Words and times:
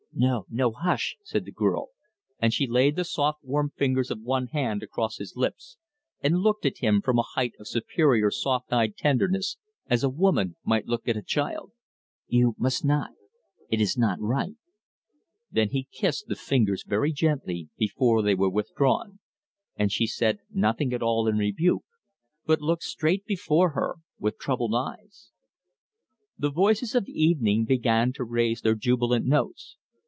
"No, 0.13 0.45
no, 0.49 0.71
hush!" 0.73 1.15
said 1.23 1.45
the 1.45 1.51
girl, 1.53 1.89
and 2.37 2.53
she 2.53 2.67
laid 2.67 2.95
the 2.97 3.05
soft, 3.05 3.43
warm 3.45 3.71
fingers 3.77 4.11
of 4.11 4.21
one 4.21 4.47
hand 4.47 4.83
across 4.83 5.15
his 5.17 5.35
lips, 5.37 5.77
and 6.21 6.39
looked 6.41 6.63
at 6.65 6.77
him 6.79 7.01
from 7.01 7.17
a 7.17 7.21
height 7.23 7.53
of 7.57 7.67
superior 7.69 8.29
soft 8.29 8.71
eyed 8.73 8.97
tenderness 8.97 9.57
as 9.87 10.03
a 10.03 10.09
woman 10.09 10.57
might 10.65 10.85
look 10.85 11.07
at 11.07 11.15
a 11.17 11.23
child. 11.23 11.71
"You 12.27 12.55
must 12.59 12.83
not. 12.85 13.11
It 13.69 13.79
is 13.81 13.97
not 13.97 14.19
right." 14.19 14.57
Then 15.49 15.69
he 15.69 15.87
kissed 15.91 16.27
the 16.27 16.35
fingers 16.35 16.83
very 16.85 17.13
gently 17.13 17.69
before 17.77 18.21
they 18.21 18.35
were 18.35 18.49
withdrawn, 18.49 19.19
and 19.77 19.91
she 19.93 20.05
said 20.07 20.39
nothing 20.51 20.93
at 20.93 21.01
all 21.01 21.25
in 21.29 21.37
rebuke, 21.37 21.85
but 22.45 22.59
looked 22.61 22.83
straight 22.83 23.25
before 23.25 23.69
her 23.71 23.95
with 24.19 24.37
troubled 24.37 24.75
eyes. 24.75 25.31
The 26.37 26.51
voices 26.51 26.93
of 26.95 27.07
evening 27.07 27.63
began 27.65 28.11
to 28.13 28.25
raise 28.25 28.59
their 28.61 28.75
jubilant 28.75 29.25
notes. 29.25 29.77